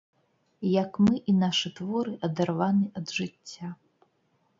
Як 0.83 0.91
мы 1.07 1.19
і 1.33 1.35
нашы 1.41 1.71
творы 1.79 2.13
адарваны 2.29 2.87
ад 3.01 3.05
жыцця! 3.19 3.67